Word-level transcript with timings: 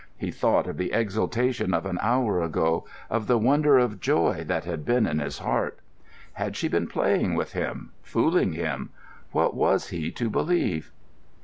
He 0.17 0.31
thought 0.31 0.65
of 0.65 0.77
the 0.77 0.93
exultation 0.93 1.75
of 1.75 1.85
an 1.85 1.99
hour 2.01 2.41
ago, 2.41 2.87
of 3.07 3.27
the 3.27 3.37
wonder 3.37 3.77
of 3.77 3.99
joy 3.99 4.43
that 4.47 4.65
had 4.65 4.83
been 4.83 5.05
in 5.05 5.19
his 5.19 5.37
heart. 5.37 5.77
Had 6.33 6.55
she 6.57 6.67
been 6.67 6.87
playing 6.87 7.35
with 7.35 7.53
him, 7.53 7.91
fooling 8.01 8.53
him? 8.53 8.89
What 9.31 9.53
was 9.55 9.89
he 9.89 10.09
to 10.09 10.27
believe? 10.27 10.91